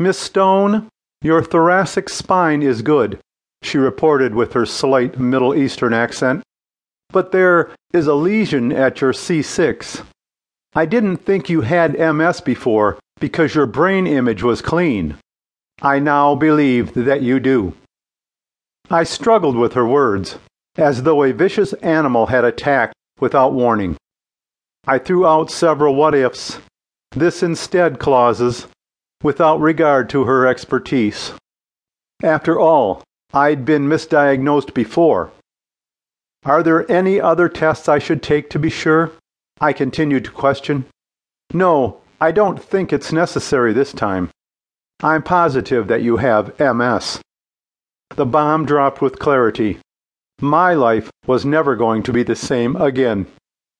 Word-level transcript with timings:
Miss 0.00 0.18
Stone, 0.18 0.88
your 1.20 1.42
thoracic 1.42 2.08
spine 2.08 2.62
is 2.62 2.80
good, 2.80 3.18
she 3.62 3.76
reported 3.76 4.34
with 4.34 4.54
her 4.54 4.64
slight 4.64 5.18
Middle 5.18 5.54
Eastern 5.54 5.92
accent. 5.92 6.42
But 7.10 7.32
there 7.32 7.68
is 7.92 8.06
a 8.06 8.14
lesion 8.14 8.72
at 8.72 9.02
your 9.02 9.12
C6. 9.12 10.02
I 10.74 10.86
didn't 10.86 11.18
think 11.18 11.50
you 11.50 11.60
had 11.60 11.98
MS 11.98 12.40
before 12.40 12.98
because 13.20 13.54
your 13.54 13.66
brain 13.66 14.06
image 14.06 14.42
was 14.42 14.62
clean. 14.62 15.18
I 15.82 15.98
now 15.98 16.34
believe 16.34 16.94
that 16.94 17.20
you 17.20 17.38
do. 17.38 17.74
I 18.88 19.04
struggled 19.04 19.56
with 19.56 19.74
her 19.74 19.86
words, 19.86 20.38
as 20.76 21.02
though 21.02 21.24
a 21.24 21.34
vicious 21.34 21.74
animal 21.74 22.28
had 22.28 22.46
attacked 22.46 22.94
without 23.18 23.52
warning. 23.52 23.98
I 24.86 24.96
threw 24.96 25.26
out 25.26 25.50
several 25.50 25.94
what 25.94 26.14
ifs, 26.14 26.58
this 27.10 27.42
instead 27.42 27.98
clauses, 27.98 28.66
without 29.22 29.60
regard 29.60 30.08
to 30.10 30.24
her 30.24 30.46
expertise. 30.46 31.32
After 32.22 32.58
all, 32.58 33.02
I'd 33.32 33.64
been 33.64 33.88
misdiagnosed 33.88 34.74
before. 34.74 35.30
Are 36.44 36.62
there 36.62 36.90
any 36.90 37.20
other 37.20 37.48
tests 37.48 37.88
I 37.88 37.98
should 37.98 38.22
take 38.22 38.50
to 38.50 38.58
be 38.58 38.70
sure? 38.70 39.12
I 39.60 39.72
continued 39.72 40.24
to 40.24 40.30
question. 40.30 40.86
No, 41.52 42.00
I 42.20 42.32
don't 42.32 42.62
think 42.62 42.92
it's 42.92 43.12
necessary 43.12 43.72
this 43.72 43.92
time. 43.92 44.30
I'm 45.02 45.22
positive 45.22 45.86
that 45.88 46.02
you 46.02 46.18
have 46.18 46.58
MS. 46.58 47.20
The 48.16 48.26
bomb 48.26 48.66
dropped 48.66 49.00
with 49.00 49.18
clarity. 49.18 49.78
My 50.40 50.74
life 50.74 51.10
was 51.26 51.44
never 51.44 51.76
going 51.76 52.02
to 52.04 52.12
be 52.12 52.22
the 52.22 52.36
same 52.36 52.76
again. 52.76 53.26